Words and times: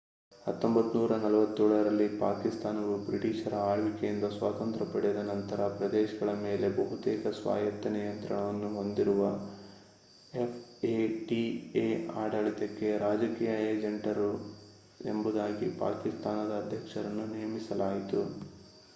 1947 0.45 1.65
ರಲ್ಲಿ 1.79 2.07
ಪಾಕಿಸ್ತಾನವು 2.17 2.93
ಬ್ರಿಟಿಷರ 3.03 3.55
ಆಳ್ವಿಕೆಯಿಂದ 3.65 4.25
ಸ್ವಾತಂತ್ರ್ಯ 4.31 4.87
ಪಡೆದ 4.87 5.19
ನಂತರ 5.27 5.67
ಪ್ರದೇಶಗಳ 5.75 6.31
ಮೇಲೆ 6.39 6.67
ಬಹುತೇಕ 6.77 7.33
ಸ್ವಾಯತ್ತ 7.39 7.91
ನಿಯಂತ್ರಣವನ್ನು 7.93 8.69
ಹೊಂದಿರುವ 8.73 9.21
ಎಫ್ಎಟಿಎ 10.33 11.85
ಆಡಳಿತಕ್ಕೆ 12.17 12.89
ರಾಜಕೀಯ 12.97 13.53
ಏಜೆಂಟರು 13.69 14.31
ಎಂಬುದಾಗಿ 15.05 15.69
ಪಾಕಿಸ್ತಾನದ 15.79 16.55
ಅಧ್ಯಕ್ಷರನ್ನು 16.61 17.27
ನೇಮಿಸಲಾಯಿತು 17.35 18.23